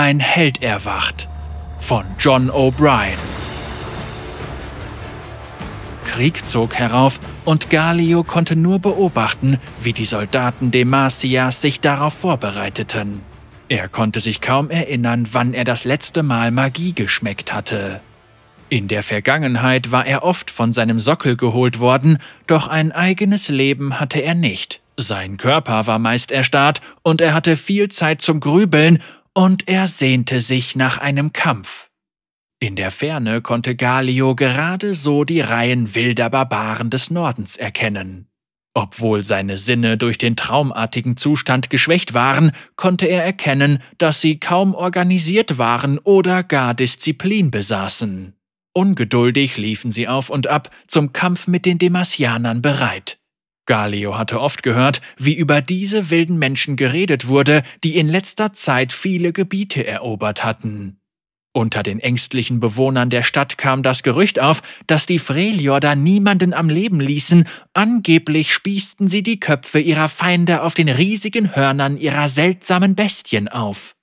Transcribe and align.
Ein 0.00 0.20
Held 0.20 0.62
erwacht 0.62 1.28
von 1.80 2.04
John 2.20 2.52
O'Brien. 2.52 3.18
Krieg 6.04 6.48
zog 6.48 6.76
herauf 6.76 7.18
und 7.44 7.68
Galio 7.68 8.22
konnte 8.22 8.54
nur 8.54 8.78
beobachten, 8.78 9.58
wie 9.82 9.92
die 9.92 10.04
Soldaten 10.04 10.70
Demasias 10.70 11.60
sich 11.60 11.80
darauf 11.80 12.14
vorbereiteten. 12.14 13.22
Er 13.68 13.88
konnte 13.88 14.20
sich 14.20 14.40
kaum 14.40 14.70
erinnern, 14.70 15.26
wann 15.32 15.52
er 15.52 15.64
das 15.64 15.82
letzte 15.82 16.22
Mal 16.22 16.52
Magie 16.52 16.92
geschmeckt 16.92 17.52
hatte. 17.52 18.00
In 18.68 18.86
der 18.86 19.02
Vergangenheit 19.02 19.90
war 19.90 20.06
er 20.06 20.22
oft 20.22 20.52
von 20.52 20.72
seinem 20.72 21.00
Sockel 21.00 21.36
geholt 21.36 21.80
worden, 21.80 22.18
doch 22.46 22.68
ein 22.68 22.92
eigenes 22.92 23.48
Leben 23.48 23.98
hatte 23.98 24.20
er 24.20 24.36
nicht. 24.36 24.80
Sein 25.00 25.36
Körper 25.36 25.86
war 25.86 26.00
meist 26.00 26.32
erstarrt 26.32 26.80
und 27.02 27.20
er 27.20 27.32
hatte 27.32 27.56
viel 27.56 27.88
Zeit 27.88 28.20
zum 28.20 28.40
Grübeln 28.40 29.00
und 29.38 29.68
er 29.68 29.86
sehnte 29.86 30.40
sich 30.40 30.74
nach 30.74 30.98
einem 30.98 31.32
Kampf. 31.32 31.90
In 32.58 32.74
der 32.74 32.90
Ferne 32.90 33.40
konnte 33.40 33.76
Galio 33.76 34.34
gerade 34.34 34.94
so 34.94 35.22
die 35.22 35.38
Reihen 35.38 35.94
wilder 35.94 36.28
Barbaren 36.28 36.90
des 36.90 37.12
Nordens 37.12 37.56
erkennen. 37.56 38.26
Obwohl 38.74 39.22
seine 39.22 39.56
Sinne 39.56 39.96
durch 39.96 40.18
den 40.18 40.34
traumartigen 40.34 41.16
Zustand 41.16 41.70
geschwächt 41.70 42.14
waren, 42.14 42.50
konnte 42.74 43.06
er 43.06 43.24
erkennen, 43.24 43.80
dass 43.96 44.20
sie 44.20 44.40
kaum 44.40 44.74
organisiert 44.74 45.56
waren 45.56 46.00
oder 46.00 46.42
gar 46.42 46.74
Disziplin 46.74 47.52
besaßen. 47.52 48.34
Ungeduldig 48.72 49.56
liefen 49.56 49.92
sie 49.92 50.08
auf 50.08 50.30
und 50.30 50.48
ab, 50.48 50.74
zum 50.88 51.12
Kampf 51.12 51.46
mit 51.46 51.64
den 51.64 51.78
Demasianern 51.78 52.60
bereit. 52.60 53.20
Galio 53.68 54.18
hatte 54.18 54.40
oft 54.40 54.64
gehört, 54.64 55.00
wie 55.18 55.34
über 55.34 55.60
diese 55.60 56.10
wilden 56.10 56.38
Menschen 56.38 56.74
geredet 56.74 57.28
wurde, 57.28 57.62
die 57.84 57.96
in 57.96 58.08
letzter 58.08 58.52
Zeit 58.52 58.92
viele 58.92 59.32
Gebiete 59.32 59.86
erobert 59.86 60.42
hatten. 60.42 60.98
Unter 61.52 61.82
den 61.82 62.00
ängstlichen 62.00 62.60
Bewohnern 62.60 63.10
der 63.10 63.22
Stadt 63.22 63.58
kam 63.58 63.82
das 63.82 64.02
Gerücht 64.02 64.40
auf, 64.40 64.62
dass 64.86 65.06
die 65.06 65.18
Freljorder 65.18 65.96
niemanden 65.96 66.54
am 66.54 66.70
Leben 66.70 67.00
ließen, 67.00 67.46
angeblich 67.74 68.54
spießten 68.54 69.08
sie 69.08 69.22
die 69.22 69.38
Köpfe 69.38 69.80
ihrer 69.80 70.08
Feinde 70.08 70.62
auf 70.62 70.74
den 70.74 70.88
riesigen 70.88 71.54
Hörnern 71.54 71.96
ihrer 71.96 72.28
seltsamen 72.28 72.94
Bestien 72.94 73.48
auf. 73.48 73.94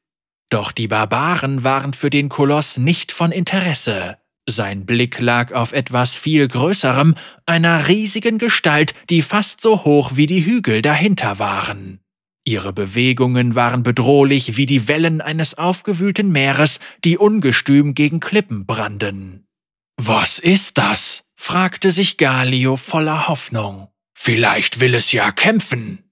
Doch 0.50 0.72
die 0.72 0.88
Barbaren 0.88 1.64
waren 1.64 1.94
für 1.94 2.10
den 2.10 2.30
Koloss 2.30 2.78
nicht 2.78 3.12
von 3.12 3.32
Interesse. 3.32 4.18
Sein 4.48 4.86
Blick 4.86 5.20
lag 5.20 5.54
auf 5.54 5.72
etwas 5.72 6.16
viel 6.16 6.48
Größerem, 6.48 7.16
einer 7.46 7.88
riesigen 7.88 8.38
Gestalt, 8.38 8.94
die 9.10 9.24
fast 9.24 9.62
so 9.62 9.84
hoch 9.86 10.12
wie 10.16 10.28
die 10.28 10.46
Hügel 10.46 10.82
dahinter 10.82 11.40
waren. 11.40 12.00
Ihre 12.48 12.72
Bewegungen 12.72 13.56
waren 13.56 13.82
bedrohlich 13.82 14.56
wie 14.56 14.68
die 14.68 14.88
Wellen 14.88 15.20
eines 15.20 15.56
aufgewühlten 15.56 16.32
Meeres, 16.32 16.80
die 17.04 17.18
ungestüm 17.18 17.96
gegen 17.96 18.20
Klippen 18.20 18.68
branden. 18.68 19.48
Was 19.98 20.38
ist 20.38 20.78
das? 20.78 21.24
fragte 21.36 21.90
sich 21.90 22.18
Galio 22.18 22.76
voller 22.76 23.28
Hoffnung. 23.28 23.88
Vielleicht 24.16 24.80
will 24.80 24.94
es 24.94 25.12
ja 25.12 25.32
kämpfen. 25.32 26.05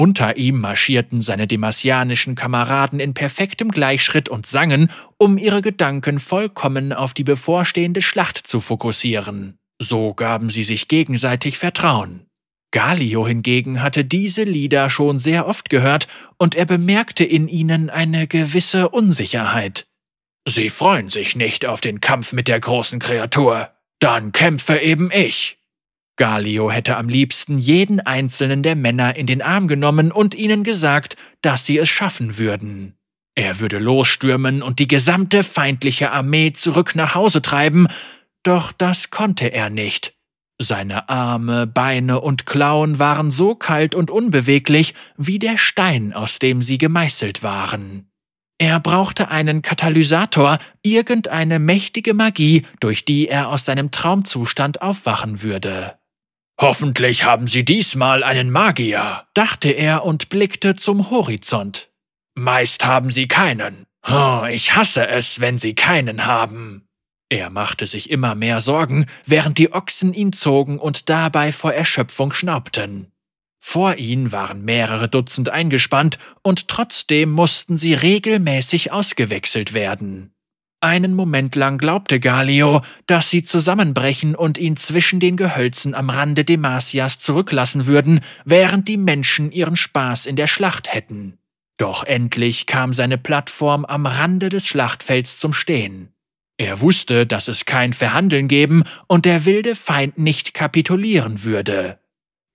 Unter 0.00 0.36
ihm 0.36 0.60
marschierten 0.60 1.22
seine 1.22 1.48
demasianischen 1.48 2.36
Kameraden 2.36 3.00
in 3.00 3.14
perfektem 3.14 3.72
Gleichschritt 3.72 4.28
und 4.28 4.46
sangen, 4.46 4.92
um 5.16 5.38
ihre 5.38 5.60
Gedanken 5.60 6.20
vollkommen 6.20 6.92
auf 6.92 7.14
die 7.14 7.24
bevorstehende 7.24 8.00
Schlacht 8.00 8.38
zu 8.46 8.60
fokussieren. 8.60 9.58
So 9.80 10.14
gaben 10.14 10.50
sie 10.50 10.62
sich 10.62 10.86
gegenseitig 10.86 11.58
Vertrauen. 11.58 12.26
Galio 12.70 13.26
hingegen 13.26 13.82
hatte 13.82 14.04
diese 14.04 14.44
Lieder 14.44 14.88
schon 14.88 15.18
sehr 15.18 15.48
oft 15.48 15.68
gehört 15.68 16.06
und 16.36 16.54
er 16.54 16.66
bemerkte 16.66 17.24
in 17.24 17.48
ihnen 17.48 17.90
eine 17.90 18.28
gewisse 18.28 18.90
Unsicherheit. 18.90 19.88
Sie 20.46 20.70
freuen 20.70 21.08
sich 21.08 21.34
nicht 21.34 21.66
auf 21.66 21.80
den 21.80 22.00
Kampf 22.00 22.32
mit 22.32 22.46
der 22.46 22.60
großen 22.60 23.00
Kreatur. 23.00 23.72
Dann 23.98 24.30
kämpfe 24.30 24.78
eben 24.78 25.10
ich. 25.12 25.57
Galio 26.18 26.70
hätte 26.70 26.98
am 26.98 27.08
liebsten 27.08 27.56
jeden 27.56 28.00
einzelnen 28.00 28.62
der 28.62 28.76
Männer 28.76 29.16
in 29.16 29.26
den 29.26 29.40
Arm 29.40 29.68
genommen 29.68 30.12
und 30.12 30.34
ihnen 30.34 30.64
gesagt, 30.64 31.16
dass 31.40 31.64
sie 31.64 31.78
es 31.78 31.88
schaffen 31.88 32.38
würden. 32.38 32.94
Er 33.34 33.60
würde 33.60 33.78
losstürmen 33.78 34.62
und 34.62 34.80
die 34.80 34.88
gesamte 34.88 35.44
feindliche 35.44 36.10
Armee 36.10 36.52
zurück 36.52 36.96
nach 36.96 37.14
Hause 37.14 37.40
treiben, 37.40 37.86
doch 38.42 38.72
das 38.72 39.10
konnte 39.10 39.46
er 39.46 39.70
nicht. 39.70 40.14
Seine 40.60 41.08
Arme, 41.08 41.68
Beine 41.68 42.20
und 42.20 42.46
Klauen 42.46 42.98
waren 42.98 43.30
so 43.30 43.54
kalt 43.54 43.94
und 43.94 44.10
unbeweglich 44.10 44.94
wie 45.16 45.38
der 45.38 45.56
Stein, 45.56 46.12
aus 46.12 46.40
dem 46.40 46.62
sie 46.62 46.78
gemeißelt 46.78 47.44
waren. 47.44 48.10
Er 48.58 48.80
brauchte 48.80 49.30
einen 49.30 49.62
Katalysator, 49.62 50.58
irgendeine 50.82 51.60
mächtige 51.60 52.12
Magie, 52.12 52.66
durch 52.80 53.04
die 53.04 53.28
er 53.28 53.50
aus 53.50 53.64
seinem 53.64 53.92
Traumzustand 53.92 54.82
aufwachen 54.82 55.42
würde. 55.42 55.94
Hoffentlich 56.60 57.24
haben 57.24 57.46
Sie 57.46 57.64
diesmal 57.64 58.24
einen 58.24 58.50
Magier, 58.50 59.26
dachte 59.32 59.70
er 59.70 60.04
und 60.04 60.28
blickte 60.28 60.74
zum 60.74 61.10
Horizont. 61.10 61.88
Meist 62.34 62.84
haben 62.84 63.10
Sie 63.10 63.28
keinen. 63.28 63.86
Oh, 64.08 64.42
ich 64.50 64.74
hasse 64.74 65.06
es, 65.06 65.40
wenn 65.40 65.56
Sie 65.56 65.74
keinen 65.74 66.26
haben. 66.26 66.88
Er 67.28 67.50
machte 67.50 67.86
sich 67.86 68.10
immer 68.10 68.34
mehr 68.34 68.60
Sorgen, 68.60 69.06
während 69.24 69.58
die 69.58 69.72
Ochsen 69.72 70.14
ihn 70.14 70.32
zogen 70.32 70.78
und 70.78 71.08
dabei 71.08 71.52
vor 71.52 71.72
Erschöpfung 71.72 72.32
schnaubten. 72.32 73.12
Vor 73.60 73.96
ihn 73.96 74.32
waren 74.32 74.64
mehrere 74.64 75.08
Dutzend 75.08 75.50
eingespannt, 75.50 76.18
und 76.42 76.68
trotzdem 76.68 77.30
mussten 77.30 77.76
sie 77.76 77.94
regelmäßig 77.94 78.92
ausgewechselt 78.92 79.74
werden. 79.74 80.32
Einen 80.80 81.14
Moment 81.14 81.56
lang 81.56 81.78
glaubte 81.78 82.20
Galio, 82.20 82.82
dass 83.06 83.30
sie 83.30 83.42
zusammenbrechen 83.42 84.36
und 84.36 84.58
ihn 84.58 84.76
zwischen 84.76 85.18
den 85.18 85.36
Gehölzen 85.36 85.92
am 85.92 86.08
Rande 86.08 86.44
Demasias 86.44 87.18
zurücklassen 87.18 87.86
würden, 87.88 88.20
während 88.44 88.86
die 88.86 88.96
Menschen 88.96 89.50
ihren 89.50 89.74
Spaß 89.74 90.26
in 90.26 90.36
der 90.36 90.46
Schlacht 90.46 90.94
hätten. 90.94 91.38
Doch 91.78 92.04
endlich 92.04 92.66
kam 92.66 92.92
seine 92.94 93.18
Plattform 93.18 93.84
am 93.84 94.06
Rande 94.06 94.50
des 94.50 94.68
Schlachtfelds 94.68 95.36
zum 95.36 95.52
Stehen. 95.52 96.12
Er 96.58 96.80
wusste, 96.80 97.26
dass 97.26 97.48
es 97.48 97.64
kein 97.64 97.92
Verhandeln 97.92 98.46
geben 98.46 98.84
und 99.08 99.24
der 99.24 99.44
wilde 99.44 99.74
Feind 99.74 100.18
nicht 100.18 100.54
kapitulieren 100.54 101.44
würde. 101.44 101.98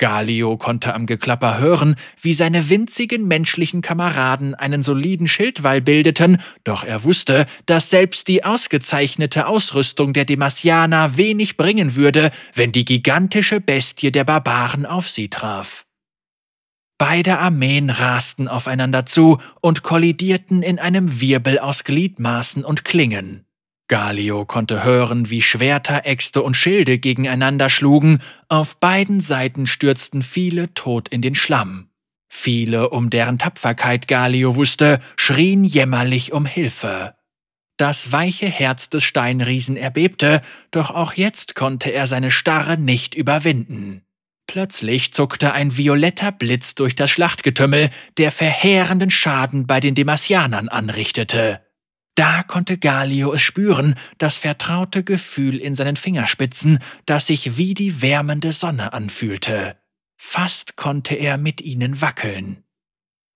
Galio 0.04 0.58
konnte 0.58 0.94
am 0.94 1.06
Geklapper 1.06 1.60
hören, 1.60 1.96
wie 2.22 2.34
seine 2.34 2.68
winzigen 2.68 3.26
menschlichen 3.26 3.82
Kameraden 3.82 4.54
einen 4.54 4.84
soliden 4.84 5.30
Schildwall 5.30 5.80
bildeten, 5.80 6.42
doch 6.66 6.84
er 6.84 7.06
wusste, 7.06 7.46
dass 7.68 7.90
selbst 7.90 8.28
die 8.28 8.44
ausgezeichnete 8.44 9.48
Ausrüstung 9.48 10.12
der 10.12 10.26
Demasianer 10.26 11.16
wenig 11.16 11.56
bringen 11.56 11.96
würde, 11.96 12.32
wenn 12.54 12.74
die 12.74 12.84
gigantische 12.84 13.62
Bestie 13.62 14.12
der 14.12 14.26
Barbaren 14.26 14.86
auf 14.86 15.10
sie 15.10 15.30
traf. 15.30 15.86
Beide 16.98 17.40
Armeen 17.40 17.90
rasten 17.90 18.50
aufeinander 18.50 19.06
zu 19.06 19.38
und 19.62 19.84
kollidierten 19.84 20.64
in 20.64 20.80
einem 20.80 21.22
Wirbel 21.22 21.60
aus 21.60 21.86
Gliedmaßen 21.86 22.66
und 22.66 22.84
Klingen. 22.84 23.46
Galio 23.94 24.44
konnte 24.44 24.84
hören, 24.84 25.30
wie 25.30 25.44
Schwerter, 25.44 26.08
Äxte 26.08 26.42
und 26.42 26.58
Schilde 26.58 26.98
gegeneinander 26.98 27.70
schlugen, 27.70 28.22
auf 28.50 28.80
beiden 28.80 29.22
Seiten 29.22 29.68
stürzten 29.68 30.24
viele 30.24 30.74
tot 30.74 31.10
in 31.10 31.22
den 31.22 31.36
Schlamm. 31.36 31.90
Viele, 32.28 32.90
um 32.90 33.12
deren 33.12 33.38
Tapferkeit 33.38 34.08
Galio 34.08 34.56
wusste, 34.56 35.00
schrien 35.16 35.64
jämmerlich 35.64 36.34
um 36.34 36.48
Hilfe. 36.48 37.14
Das 37.78 38.12
weiche 38.12 38.48
Herz 38.48 38.90
des 38.90 39.04
Steinriesen 39.04 39.78
erbebte, 39.78 40.42
doch 40.72 40.90
auch 40.90 41.14
jetzt 41.14 41.54
konnte 41.54 41.92
er 41.92 42.08
seine 42.08 42.32
Starre 42.32 42.80
nicht 42.80 43.14
überwinden. 43.14 44.02
Plötzlich 44.48 45.14
zuckte 45.14 45.54
ein 45.54 45.78
violetter 45.78 46.32
Blitz 46.32 46.74
durch 46.74 46.96
das 46.96 47.12
Schlachtgetümmel, 47.12 47.92
der 48.18 48.32
verheerenden 48.32 49.12
Schaden 49.12 49.68
bei 49.68 49.80
den 49.80 49.94
Demasianern 49.94 50.68
anrichtete. 50.68 51.62
Da 52.16 52.44
konnte 52.44 52.78
Galio 52.78 53.34
es 53.34 53.42
spüren, 53.42 53.96
das 54.18 54.38
vertraute 54.38 55.04
Gefühl 55.04 55.58
in 55.58 55.74
seinen 55.74 55.96
Fingerspitzen, 55.96 56.80
das 57.06 57.28
sich 57.28 57.58
wie 57.58 57.74
die 57.74 58.02
wärmende 58.02 58.52
Sonne 58.52 58.94
anfühlte. 58.94 59.78
Fast 60.16 60.76
konnte 60.76 61.16
er 61.16 61.38
mit 61.38 61.62
ihnen 61.62 62.02
wackeln. 62.02 62.64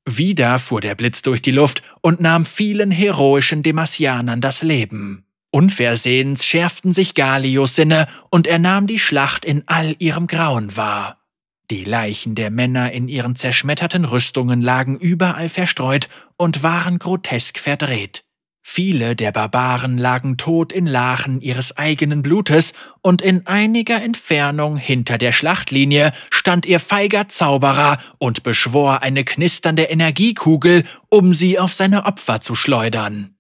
Wieder 0.08 0.58
fuhr 0.60 0.80
der 0.80 0.96
Blitz 0.96 1.22
durch 1.22 1.42
die 1.42 1.52
Luft 1.52 1.82
und 2.02 2.22
nahm 2.22 2.46
vielen 2.46 2.92
heroischen 2.92 3.64
Demasianern 3.64 4.42
das 4.42 4.62
Leben. 4.62 5.26
Unversehens 5.52 6.46
schärften 6.46 6.94
sich 6.94 7.16
Galios 7.16 7.76
Sinne 7.76 8.08
und 8.30 8.48
er 8.48 8.60
nahm 8.60 8.88
die 8.88 9.00
Schlacht 9.00 9.44
in 9.44 9.64
all 9.66 9.96
ihrem 10.00 10.28
Grauen 10.28 10.78
wahr. 10.78 11.26
Die 11.70 11.84
Leichen 11.84 12.36
der 12.36 12.52
Männer 12.52 12.94
in 12.94 13.10
ihren 13.10 13.36
zerschmetterten 13.36 14.06
Rüstungen 14.06 14.62
lagen 14.62 14.98
überall 14.98 15.50
verstreut 15.50 16.08
und 16.38 16.64
waren 16.64 17.00
grotesk 17.00 17.58
verdreht. 17.58 18.27
Viele 18.70 19.16
der 19.16 19.32
Barbaren 19.32 19.98
lagen 19.98 20.36
tot 20.36 20.74
in 20.74 20.86
Lachen 20.86 21.40
ihres 21.40 21.78
eigenen 21.78 22.22
Blutes, 22.22 22.74
und 23.02 23.22
in 23.22 23.48
einiger 23.48 24.04
Entfernung 24.04 24.76
hinter 24.76 25.18
der 25.18 25.32
Schlachtlinie 25.32 26.12
stand 26.30 26.66
ihr 26.66 26.82
feiger 26.82 27.30
Zauberer 27.30 27.98
und 28.18 28.44
beschwor 28.44 29.02
eine 29.02 29.24
knisternde 29.24 29.84
Energiekugel, 29.84 30.84
um 31.08 31.34
sie 31.34 31.58
auf 31.58 31.72
seine 31.72 32.06
Opfer 32.06 32.42
zu 32.42 32.56
schleudern. 32.56 33.38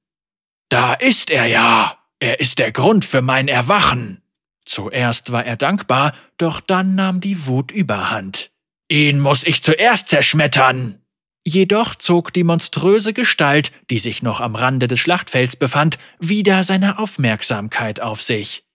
Da 0.70 0.94
ist 0.94 1.30
er 1.30 1.46
ja. 1.46 1.98
Er 2.20 2.40
ist 2.40 2.58
der 2.58 2.72
Grund 2.72 3.04
für 3.04 3.22
mein 3.22 3.50
Erwachen. 3.50 4.22
Zuerst 4.66 5.34
war 5.34 5.46
er 5.46 5.58
dankbar, 5.58 6.14
doch 6.38 6.62
dann 6.62 6.96
nahm 6.96 7.20
die 7.20 7.46
Wut 7.46 7.72
überhand. 7.72 8.50
Ihn 8.88 9.20
muss 9.20 9.44
ich 9.44 9.62
zuerst 9.62 10.08
zerschmettern. 10.08 11.02
Jedoch 11.50 11.96
zog 11.96 12.34
die 12.34 12.44
monströse 12.44 13.14
Gestalt, 13.14 13.72
die 13.90 14.00
sich 14.00 14.22
noch 14.22 14.42
am 14.42 14.58
Rande 14.58 14.90
des 14.90 15.00
Schlachtfelds 15.00 15.56
befand, 15.56 15.98
wieder 16.20 16.66
seine 16.66 17.00
Aufmerksamkeit 17.00 18.02
auf 18.02 18.22
sich. 18.22 18.66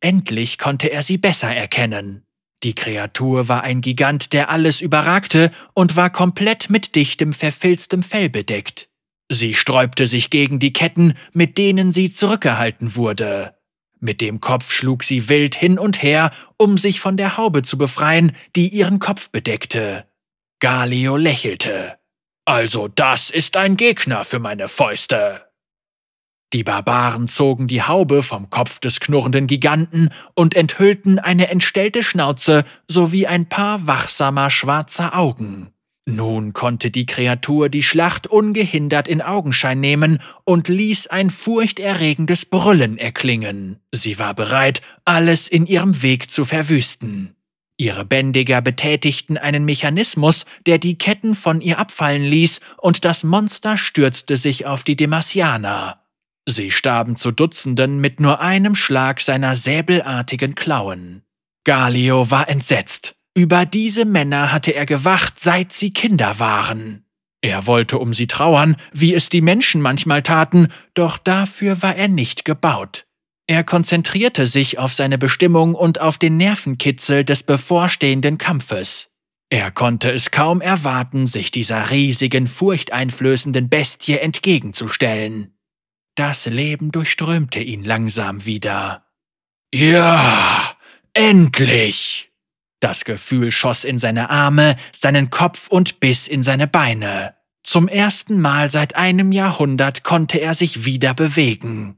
Endlich 0.00 0.58
konnte 0.58 0.88
er 0.88 1.00
sie 1.00 1.16
besser 1.16 1.56
erkennen. 1.56 2.26
Die 2.64 2.74
Kreatur 2.74 3.48
war 3.48 3.62
ein 3.62 3.80
Gigant, 3.80 4.34
der 4.34 4.50
alles 4.50 4.82
überragte 4.82 5.50
und 5.72 5.96
war 5.96 6.10
komplett 6.10 6.68
mit 6.68 6.96
dichtem, 6.96 7.32
verfilztem 7.32 8.02
Fell 8.02 8.28
bedeckt. 8.28 8.90
Sie 9.30 9.54
sträubte 9.54 10.06
sich 10.06 10.28
gegen 10.28 10.58
die 10.58 10.74
Ketten, 10.74 11.14
mit 11.32 11.56
denen 11.56 11.92
sie 11.92 12.10
zurückgehalten 12.10 12.94
wurde. 12.94 13.56
Mit 14.00 14.20
dem 14.20 14.42
Kopf 14.42 14.70
schlug 14.70 15.02
sie 15.02 15.30
wild 15.30 15.54
hin 15.54 15.78
und 15.78 16.02
her, 16.02 16.30
um 16.58 16.76
sich 16.76 17.00
von 17.00 17.16
der 17.16 17.38
Haube 17.38 17.62
zu 17.62 17.78
befreien, 17.78 18.32
die 18.54 18.68
ihren 18.68 18.98
Kopf 18.98 19.30
bedeckte. 19.30 20.04
Galio 20.60 21.16
lächelte. 21.16 21.97
Also 22.48 22.88
das 22.88 23.28
ist 23.28 23.58
ein 23.58 23.76
Gegner 23.76 24.24
für 24.24 24.38
meine 24.38 24.68
Fäuste. 24.68 25.42
Die 26.54 26.64
Barbaren 26.64 27.28
zogen 27.28 27.68
die 27.68 27.82
Haube 27.82 28.22
vom 28.22 28.48
Kopf 28.48 28.78
des 28.78 29.00
knurrenden 29.00 29.46
Giganten 29.46 30.08
und 30.34 30.56
enthüllten 30.56 31.18
eine 31.18 31.48
entstellte 31.48 32.02
Schnauze 32.02 32.64
sowie 32.88 33.26
ein 33.26 33.50
paar 33.50 33.86
wachsamer 33.86 34.48
schwarzer 34.48 35.14
Augen. 35.14 35.74
Nun 36.06 36.54
konnte 36.54 36.90
die 36.90 37.04
Kreatur 37.04 37.68
die 37.68 37.82
Schlacht 37.82 38.26
ungehindert 38.26 39.08
in 39.08 39.20
Augenschein 39.20 39.78
nehmen 39.78 40.22
und 40.44 40.68
ließ 40.68 41.08
ein 41.08 41.28
furchterregendes 41.28 42.46
Brüllen 42.46 42.96
erklingen. 42.96 43.78
Sie 43.92 44.18
war 44.18 44.32
bereit, 44.32 44.80
alles 45.04 45.48
in 45.48 45.66
ihrem 45.66 46.00
Weg 46.00 46.30
zu 46.30 46.46
verwüsten. 46.46 47.34
Ihre 47.80 48.04
Bändiger 48.04 48.60
betätigten 48.60 49.38
einen 49.38 49.64
Mechanismus, 49.64 50.46
der 50.66 50.78
die 50.78 50.98
Ketten 50.98 51.36
von 51.36 51.60
ihr 51.60 51.78
abfallen 51.78 52.24
ließ, 52.24 52.60
und 52.76 53.04
das 53.04 53.22
Monster 53.22 53.76
stürzte 53.76 54.36
sich 54.36 54.66
auf 54.66 54.82
die 54.82 54.96
Demasianer. 54.96 56.02
Sie 56.44 56.72
starben 56.72 57.14
zu 57.14 57.30
Dutzenden 57.30 58.00
mit 58.00 58.18
nur 58.20 58.40
einem 58.40 58.74
Schlag 58.74 59.20
seiner 59.20 59.54
säbelartigen 59.54 60.56
Klauen. 60.56 61.22
Galio 61.64 62.30
war 62.30 62.48
entsetzt. 62.48 63.14
Über 63.34 63.64
diese 63.64 64.04
Männer 64.04 64.50
hatte 64.50 64.74
er 64.74 64.86
gewacht, 64.86 65.38
seit 65.38 65.72
sie 65.72 65.92
Kinder 65.92 66.40
waren. 66.40 67.04
Er 67.40 67.66
wollte 67.66 67.98
um 67.98 68.12
sie 68.12 68.26
trauern, 68.26 68.76
wie 68.92 69.14
es 69.14 69.28
die 69.28 69.42
Menschen 69.42 69.80
manchmal 69.80 70.24
taten, 70.24 70.68
doch 70.94 71.18
dafür 71.18 71.80
war 71.82 71.94
er 71.94 72.08
nicht 72.08 72.44
gebaut. 72.44 73.04
Er 73.50 73.64
konzentrierte 73.64 74.46
sich 74.46 74.78
auf 74.78 74.92
seine 74.92 75.16
Bestimmung 75.16 75.74
und 75.74 76.02
auf 76.02 76.18
den 76.18 76.36
Nervenkitzel 76.36 77.24
des 77.24 77.42
bevorstehenden 77.42 78.36
Kampfes. 78.36 79.08
Er 79.48 79.70
konnte 79.70 80.10
es 80.10 80.30
kaum 80.30 80.60
erwarten, 80.60 81.26
sich 81.26 81.50
dieser 81.50 81.90
riesigen, 81.90 82.46
furchteinflößenden 82.46 83.70
Bestie 83.70 84.18
entgegenzustellen. 84.18 85.54
Das 86.14 86.44
Leben 86.44 86.92
durchströmte 86.92 87.60
ihn 87.60 87.84
langsam 87.84 88.44
wieder. 88.44 89.06
Ja, 89.74 90.76
endlich! 91.14 92.30
Das 92.80 93.06
Gefühl 93.06 93.50
schoss 93.50 93.84
in 93.84 93.98
seine 93.98 94.28
Arme, 94.28 94.76
seinen 94.92 95.30
Kopf 95.30 95.68
und 95.68 96.00
biss 96.00 96.28
in 96.28 96.42
seine 96.42 96.66
Beine. 96.66 97.34
Zum 97.64 97.88
ersten 97.88 98.42
Mal 98.42 98.70
seit 98.70 98.94
einem 98.94 99.32
Jahrhundert 99.32 100.04
konnte 100.04 100.38
er 100.38 100.52
sich 100.52 100.84
wieder 100.84 101.14
bewegen. 101.14 101.97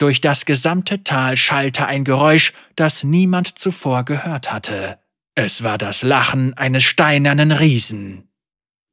Durch 0.00 0.22
das 0.22 0.46
gesamte 0.46 1.04
Tal 1.04 1.36
schallte 1.36 1.86
ein 1.86 2.04
Geräusch, 2.04 2.54
das 2.74 3.04
niemand 3.04 3.58
zuvor 3.58 4.06
gehört 4.06 4.50
hatte. 4.50 4.98
Es 5.34 5.62
war 5.62 5.76
das 5.76 6.02
Lachen 6.02 6.54
eines 6.54 6.84
steinernen 6.84 7.52
Riesen. 7.52 8.24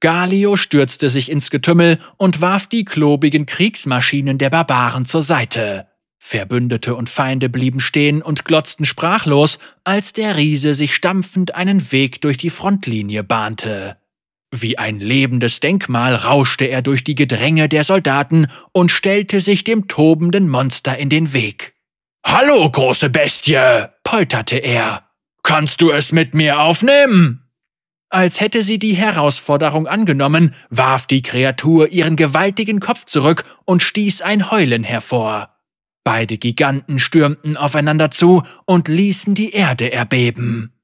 Galio 0.02 0.58
stürzte 0.58 1.08
sich 1.08 1.32
ins 1.32 1.50
Getümmel 1.50 2.00
und 2.18 2.42
warf 2.42 2.68
die 2.68 2.84
klobigen 2.84 3.46
Kriegsmaschinen 3.46 4.38
der 4.38 4.50
Barbaren 4.50 5.06
zur 5.06 5.22
Seite. 5.22 5.88
Verbündete 6.20 6.94
und 6.94 7.10
Feinde 7.10 7.48
blieben 7.48 7.80
stehen 7.80 8.22
und 8.22 8.44
glotzten 8.44 8.86
sprachlos, 8.86 9.60
als 9.86 10.12
der 10.12 10.36
Riese 10.36 10.76
sich 10.76 10.94
stampfend 10.94 11.56
einen 11.56 11.94
Weg 11.94 12.20
durch 12.20 12.36
die 12.36 12.50
Frontlinie 12.50 13.24
bahnte. 13.24 13.96
Wie 14.52 14.78
ein 14.78 15.00
lebendes 15.00 15.60
Denkmal 15.60 16.16
rauschte 16.16 16.66
er 16.66 16.82
durch 16.82 17.04
die 17.04 17.16
Gedränge 17.16 17.68
der 17.68 17.84
Soldaten 17.84 18.48
und 18.72 18.92
stellte 18.92 19.42
sich 19.42 19.64
dem 19.64 19.88
tobenden 19.88 20.48
Monster 20.48 20.98
in 20.98 21.10
den 21.10 21.34
Weg. 21.34 21.74
Hallo, 22.26 22.70
große 22.70 23.10
Bestie, 23.10 23.86
polterte 24.04 24.58
er. 24.58 25.10
Kannst 25.44 25.82
du 25.82 25.92
es 25.92 26.12
mit 26.12 26.34
mir 26.34 26.60
aufnehmen? 26.60 27.44
Als 28.10 28.40
hätte 28.40 28.64
sie 28.64 28.80
die 28.80 28.96
Herausforderung 28.96 29.86
angenommen, 29.86 30.56
warf 30.70 31.08
die 31.08 31.22
Kreatur 31.22 31.92
ihren 31.92 32.16
gewaltigen 32.16 32.80
Kopf 32.80 33.04
zurück 33.04 33.44
und 33.66 33.84
stieß 33.84 34.22
ein 34.22 34.50
Heulen 34.50 34.84
hervor. 34.86 35.58
Beide 36.06 36.38
Giganten 36.38 37.00
stürmten 37.00 37.58
aufeinander 37.58 38.12
zu 38.12 38.44
und 38.66 38.88
ließen 38.88 39.36
die 39.36 39.52
Erde 39.52 39.92
erbeben. 39.92 40.77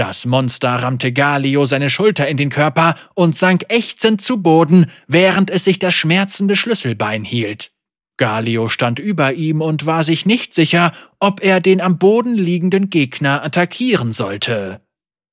Das 0.00 0.24
Monster 0.24 0.76
rammte 0.76 1.12
Galio 1.12 1.66
seine 1.66 1.90
Schulter 1.90 2.26
in 2.26 2.38
den 2.38 2.48
Körper 2.48 2.94
und 3.12 3.36
sank 3.36 3.66
ächzend 3.68 4.22
zu 4.22 4.40
Boden, 4.40 4.90
während 5.06 5.50
es 5.50 5.66
sich 5.66 5.78
das 5.78 5.92
schmerzende 5.92 6.56
Schlüsselbein 6.56 7.22
hielt. 7.22 7.70
Galio 8.16 8.70
stand 8.70 8.98
über 8.98 9.34
ihm 9.34 9.60
und 9.60 9.84
war 9.84 10.02
sich 10.02 10.24
nicht 10.24 10.54
sicher, 10.54 10.92
ob 11.18 11.42
er 11.44 11.60
den 11.60 11.82
am 11.82 11.98
Boden 11.98 12.34
liegenden 12.34 12.88
Gegner 12.88 13.44
attackieren 13.44 14.14
sollte. 14.14 14.80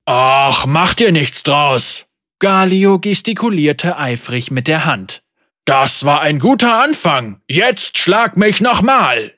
Ach, 0.05 0.65
mach 0.65 0.95
dir 0.95 1.13
nichts 1.13 1.43
draus! 1.43 2.05
Galio 2.39 2.99
gestikulierte 2.99 3.97
eifrig 3.97 4.51
mit 4.51 4.67
der 4.67 4.83
Hand. 4.83 5.23
Das 5.63 6.03
war 6.03 6.19
ein 6.19 6.39
guter 6.39 6.83
Anfang. 6.83 7.39
Jetzt 7.47 7.97
schlag 7.97 8.35
mich 8.35 8.59
nochmal! 8.59 9.36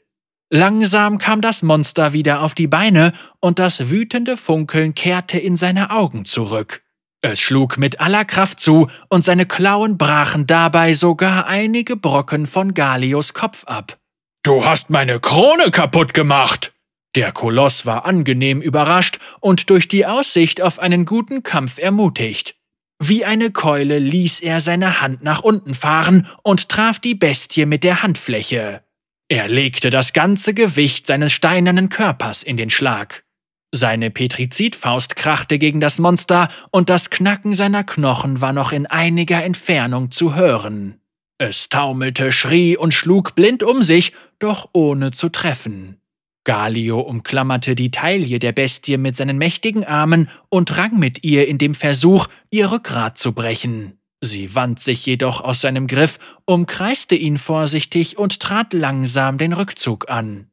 Langsam 0.51 1.19
kam 1.19 1.41
das 1.41 1.61
Monster 1.61 2.13
wieder 2.13 2.41
auf 2.41 2.55
die 2.55 2.67
Beine 2.67 3.13
und 3.39 3.59
das 3.59 3.91
wütende 3.91 4.35
Funkeln 4.35 4.95
kehrte 4.95 5.37
in 5.37 5.55
seine 5.55 5.91
Augen 5.91 6.25
zurück. 6.25 6.81
Es 7.21 7.39
schlug 7.39 7.77
mit 7.77 7.99
aller 7.99 8.25
Kraft 8.25 8.59
zu 8.59 8.89
und 9.09 9.23
seine 9.23 9.45
Klauen 9.45 9.97
brachen 9.97 10.47
dabei 10.47 10.93
sogar 10.93 11.45
einige 11.47 11.97
Brocken 11.97 12.47
von 12.47 12.73
Galios 12.73 13.33
Kopf 13.33 13.65
ab. 13.65 13.99
Du 14.41 14.65
hast 14.65 14.89
meine 14.89 15.19
Krone 15.19 15.69
kaputt 15.69 16.13
gemacht! 16.13 16.73
Der 17.15 17.31
Koloss 17.31 17.85
war 17.85 18.05
angenehm 18.05 18.61
überrascht 18.61 19.19
und 19.41 19.69
durch 19.69 19.87
die 19.87 20.05
Aussicht 20.05 20.61
auf 20.61 20.79
einen 20.79 21.05
guten 21.05 21.43
Kampf 21.43 21.77
ermutigt. 21.77 22.55
Wie 22.99 23.25
eine 23.25 23.51
Keule 23.51 23.99
ließ 23.99 24.39
er 24.41 24.61
seine 24.61 25.01
Hand 25.01 25.23
nach 25.23 25.41
unten 25.41 25.73
fahren 25.73 26.27
und 26.43 26.69
traf 26.69 26.99
die 26.99 27.15
Bestie 27.15 27.65
mit 27.65 27.83
der 27.83 28.03
Handfläche. 28.03 28.83
Er 29.31 29.47
legte 29.47 29.91
das 29.91 30.13
ganze 30.13 30.55
Gewicht 30.55 31.05
seines 31.05 31.31
steinernen 31.31 31.89
Körpers 31.89 32.41
in 32.41 32.57
den 32.57 32.71
Schlag. 32.71 33.23
Seine 33.71 34.09
Petrizidfaust 34.09 35.15
krachte 35.15 35.59
gegen 35.59 35.79
das 35.79 35.99
Monster 35.99 36.47
und 36.71 36.89
das 36.89 37.11
Knacken 37.11 37.53
seiner 37.53 37.83
Knochen 37.83 38.41
war 38.41 38.53
noch 38.53 38.71
in 38.71 38.87
einiger 38.87 39.43
Entfernung 39.43 40.09
zu 40.09 40.33
hören. 40.33 40.99
Es 41.37 41.69
taumelte, 41.69 42.31
schrie 42.31 42.75
und 42.75 42.91
schlug 42.91 43.35
blind 43.35 43.61
um 43.61 43.83
sich, 43.83 44.13
doch 44.39 44.69
ohne 44.73 45.11
zu 45.11 45.29
treffen. 45.29 46.01
Galio 46.43 46.99
umklammerte 46.99 47.75
die 47.75 47.91
Taille 47.91 48.39
der 48.39 48.53
Bestie 48.53 48.97
mit 48.97 49.15
seinen 49.15 49.37
mächtigen 49.37 49.83
Armen 49.83 50.27
und 50.49 50.75
rang 50.75 50.97
mit 50.97 51.23
ihr 51.23 51.47
in 51.47 51.59
dem 51.59 51.75
Versuch, 51.75 52.27
ihr 52.49 52.71
Rückgrat 52.71 53.19
zu 53.19 53.33
brechen. 53.33 53.98
Sie 54.21 54.53
wand 54.53 54.79
sich 54.79 55.05
jedoch 55.05 55.41
aus 55.41 55.61
seinem 55.61 55.87
Griff, 55.87 56.19
umkreiste 56.45 57.15
ihn 57.15 57.37
vorsichtig 57.37 58.17
und 58.17 58.39
trat 58.39 58.73
langsam 58.73 59.37
den 59.37 59.53
Rückzug 59.53 60.09
an. 60.09 60.49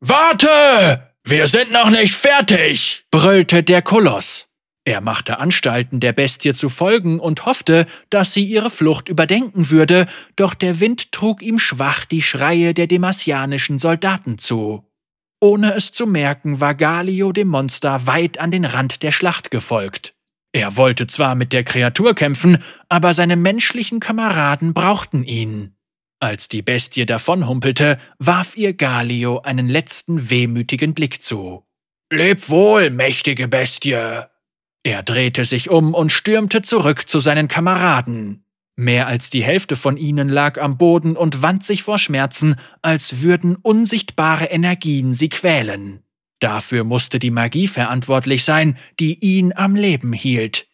Warte! 0.00 1.14
Wir 1.24 1.48
sind 1.48 1.72
noch 1.72 1.90
nicht 1.90 2.14
fertig! 2.14 3.04
brüllte 3.10 3.62
der 3.62 3.82
Koloss. 3.82 4.46
Er 4.84 5.00
machte 5.00 5.38
Anstalten, 5.38 6.00
der 6.00 6.12
Bestie 6.12 6.54
zu 6.54 6.68
folgen 6.68 7.20
und 7.20 7.44
hoffte, 7.44 7.86
dass 8.08 8.32
sie 8.32 8.44
ihre 8.44 8.70
Flucht 8.70 9.08
überdenken 9.08 9.70
würde, 9.70 10.06
doch 10.36 10.54
der 10.54 10.80
Wind 10.80 11.12
trug 11.12 11.42
ihm 11.42 11.58
schwach 11.58 12.06
die 12.06 12.22
Schreie 12.22 12.72
der 12.72 12.86
demasianischen 12.86 13.78
Soldaten 13.78 14.38
zu. 14.38 14.86
Ohne 15.40 15.74
es 15.74 15.92
zu 15.92 16.06
merken, 16.06 16.60
war 16.60 16.74
Galio 16.74 17.32
dem 17.32 17.48
Monster 17.48 18.06
weit 18.06 18.38
an 18.38 18.50
den 18.50 18.64
Rand 18.64 19.02
der 19.02 19.12
Schlacht 19.12 19.50
gefolgt. 19.50 20.14
Er 20.52 20.76
wollte 20.76 21.06
zwar 21.06 21.34
mit 21.34 21.52
der 21.52 21.64
Kreatur 21.64 22.14
kämpfen, 22.14 22.58
aber 22.88 23.14
seine 23.14 23.36
menschlichen 23.36 24.00
Kameraden 24.00 24.74
brauchten 24.74 25.24
ihn. 25.24 25.74
Als 26.18 26.48
die 26.48 26.62
Bestie 26.62 27.06
davonhumpelte, 27.06 27.98
warf 28.18 28.56
ihr 28.56 28.74
Galio 28.74 29.40
einen 29.40 29.68
letzten 29.68 30.28
wehmütigen 30.28 30.92
Blick 30.92 31.22
zu. 31.22 31.64
Leb 32.12 32.48
wohl, 32.50 32.90
mächtige 32.90 33.48
Bestie! 33.48 34.24
Er 34.82 35.02
drehte 35.02 35.44
sich 35.44 35.70
um 35.70 35.94
und 35.94 36.10
stürmte 36.10 36.62
zurück 36.62 37.08
zu 37.08 37.20
seinen 37.20 37.48
Kameraden. 37.48 38.44
Mehr 38.76 39.06
als 39.06 39.30
die 39.30 39.42
Hälfte 39.42 39.76
von 39.76 39.96
ihnen 39.96 40.28
lag 40.28 40.60
am 40.60 40.78
Boden 40.78 41.16
und 41.16 41.42
wand 41.42 41.62
sich 41.64 41.82
vor 41.82 41.98
Schmerzen, 41.98 42.56
als 42.82 43.20
würden 43.20 43.56
unsichtbare 43.56 44.46
Energien 44.46 45.12
sie 45.12 45.28
quälen. 45.28 46.02
Dafür 46.40 46.84
musste 46.84 47.18
die 47.18 47.30
Magie 47.30 47.68
verantwortlich 47.68 48.44
sein, 48.44 48.76
die 48.98 49.18
ihn 49.20 49.52
am 49.54 49.76
Leben 49.76 50.12
hielt. 50.12 50.66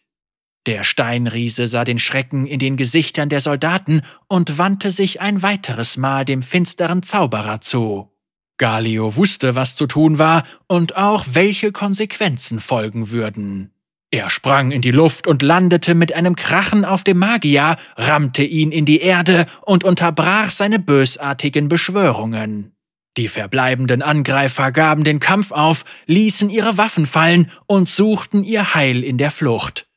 Der 0.65 0.83
Steinriese 0.83 1.67
sah 1.67 1.83
den 1.83 1.99
Schrecken 1.99 2.45
in 2.45 2.59
den 2.59 2.75
Gesichtern 2.75 3.29
der 3.29 3.39
Soldaten 3.39 4.01
und 4.27 4.57
wandte 4.57 4.91
sich 4.91 5.21
ein 5.21 5.41
weiteres 5.41 5.97
Mal 5.97 6.25
dem 6.25 6.41
finsteren 6.41 7.03
Zauberer 7.03 7.61
zu. 7.61 8.11
Galio 8.57 9.15
wusste, 9.15 9.55
was 9.55 9.75
zu 9.75 9.87
tun 9.87 10.17
war 10.17 10.43
und 10.67 10.97
auch 10.97 11.25
welche 11.31 11.71
Konsequenzen 11.71 12.59
folgen 12.59 13.11
würden. 13.11 13.71
Er 14.09 14.29
sprang 14.29 14.71
in 14.71 14.81
die 14.81 14.91
Luft 14.91 15.27
und 15.27 15.43
landete 15.43 15.93
mit 15.93 16.13
einem 16.13 16.35
Krachen 16.35 16.85
auf 16.85 17.03
dem 17.03 17.19
Magier, 17.19 17.75
rammte 17.97 18.43
ihn 18.43 18.71
in 18.71 18.85
die 18.85 18.99
Erde 18.99 19.47
und 19.61 19.83
unterbrach 19.83 20.49
seine 20.49 20.79
bösartigen 20.79 21.67
Beschwörungen. 21.67 22.76
Die 23.17 23.27
verbleibenden 23.27 24.03
Angreifer 24.03 24.71
gaben 24.71 25.03
den 25.03 25.19
Kampf 25.19 25.51
auf, 25.51 25.85
ließen 26.05 26.49
ihre 26.51 26.77
Waffen 26.77 27.07
fallen 27.07 27.51
und 27.65 27.89
suchten 27.89 28.43
ihr 28.43 28.75
Heil 28.75 29.03
in 29.03 29.17
der 29.17 29.31
Flucht. 29.31 29.87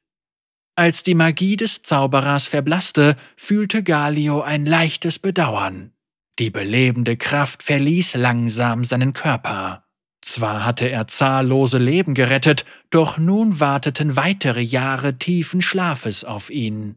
Als 0.74 1.02
die 1.02 1.14
Magie 1.14 1.56
des 1.56 1.82
Zauberers 1.82 2.46
verblasste, 2.46 3.16
fühlte 3.36 3.82
Galio 3.82 4.40
ein 4.40 4.64
leichtes 4.64 5.18
Bedauern. 5.18 5.92
Die 6.38 6.48
belebende 6.48 7.18
Kraft 7.18 7.62
verließ 7.62 8.14
langsam 8.14 8.84
seinen 8.84 9.12
Körper. 9.12 9.84
Zwar 10.22 10.64
hatte 10.64 10.88
er 10.88 11.06
zahllose 11.06 11.76
Leben 11.76 12.14
gerettet, 12.14 12.64
doch 12.88 13.18
nun 13.18 13.60
warteten 13.60 14.16
weitere 14.16 14.62
Jahre 14.62 15.18
tiefen 15.18 15.60
Schlafes 15.60 16.24
auf 16.24 16.48
ihn. 16.48 16.96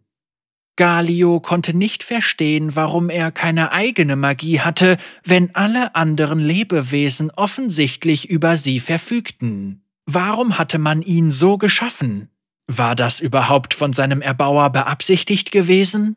Galio 0.76 1.40
konnte 1.40 1.76
nicht 1.76 2.04
verstehen, 2.04 2.76
warum 2.76 3.10
er 3.10 3.32
keine 3.32 3.72
eigene 3.72 4.16
Magie 4.16 4.60
hatte, 4.60 4.98
wenn 5.24 5.54
alle 5.54 5.96
anderen 5.96 6.40
Lebewesen 6.40 7.30
offensichtlich 7.32 8.30
über 8.30 8.58
sie 8.58 8.80
verfügten. 8.80 9.84
Warum 10.06 10.58
hatte 10.58 10.80
man 10.80 11.02
ihn 11.02 11.32
so 11.32 11.58
geschaffen? 11.58 12.30
War 12.68 12.96
das 12.96 13.20
überhaupt 13.20 13.74
von 13.74 13.94
seinem 13.94 14.22
Erbauer 14.22 14.72
beabsichtigt 14.72 15.52
gewesen? 15.52 16.16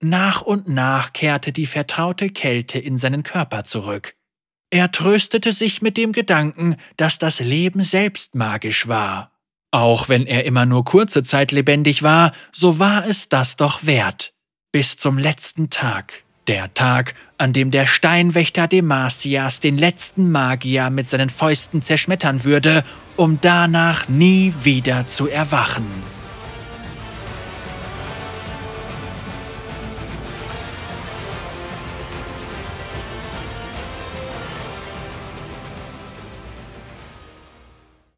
Nach 0.00 0.42
und 0.42 0.68
nach 0.68 1.12
kehrte 1.12 1.52
die 1.52 1.66
vertraute 1.66 2.30
Kälte 2.30 2.78
in 2.78 2.98
seinen 2.98 3.22
Körper 3.22 3.64
zurück. 3.64 4.14
Er 4.70 4.90
tröstete 4.90 5.52
sich 5.52 5.82
mit 5.82 5.96
dem 5.96 6.12
Gedanken, 6.12 6.76
dass 6.96 7.18
das 7.18 7.38
Leben 7.38 7.82
selbst 7.82 8.34
magisch 8.34 8.88
war. 8.88 9.30
Auch 9.74 10.08
wenn 10.08 10.24
er 10.24 10.44
immer 10.44 10.66
nur 10.66 10.84
kurze 10.84 11.24
Zeit 11.24 11.50
lebendig 11.50 12.04
war, 12.04 12.30
so 12.52 12.78
war 12.78 13.08
es 13.08 13.28
das 13.28 13.56
doch 13.56 13.84
wert. 13.84 14.32
Bis 14.70 14.96
zum 14.96 15.18
letzten 15.18 15.68
Tag. 15.68 16.22
Der 16.46 16.72
Tag, 16.74 17.14
an 17.38 17.52
dem 17.52 17.72
der 17.72 17.86
Steinwächter 17.86 18.68
Demasias 18.68 19.58
den 19.58 19.76
letzten 19.76 20.30
Magier 20.30 20.90
mit 20.90 21.10
seinen 21.10 21.28
Fäusten 21.28 21.82
zerschmettern 21.82 22.44
würde, 22.44 22.84
um 23.16 23.40
danach 23.40 24.08
nie 24.08 24.54
wieder 24.62 25.08
zu 25.08 25.26
erwachen. 25.26 25.86